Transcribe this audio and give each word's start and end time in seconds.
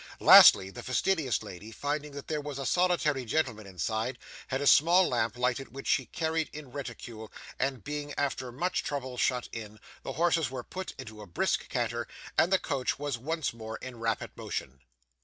Lastly, 0.19 0.71
the 0.71 0.81
fastidious 0.81 1.43
lady, 1.43 1.71
finding 1.71 2.13
there 2.13 2.41
was 2.41 2.57
a 2.57 2.65
solitary 2.65 3.23
gentleman 3.23 3.67
inside, 3.67 4.17
had 4.47 4.59
a 4.59 4.65
small 4.65 5.07
lamp 5.07 5.37
lighted 5.37 5.75
which 5.75 5.85
she 5.85 6.07
carried 6.07 6.49
in 6.51 6.71
reticule, 6.71 7.31
and 7.59 7.83
being 7.83 8.11
after 8.17 8.51
much 8.51 8.83
trouble 8.83 9.15
shut 9.15 9.47
in, 9.51 9.79
the 10.01 10.13
horses 10.13 10.49
were 10.49 10.63
put 10.63 10.95
into 10.97 11.21
a 11.21 11.27
brisk 11.27 11.69
canter 11.69 12.07
and 12.35 12.51
the 12.51 12.57
coach 12.57 12.97
was 12.97 13.19
once 13.19 13.53
more 13.53 13.77
in 13.77 13.99
rapid 13.99 14.35
motion. 14.35 14.79